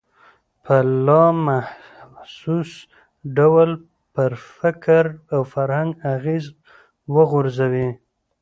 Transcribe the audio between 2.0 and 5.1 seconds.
محسوس ډول پر فکر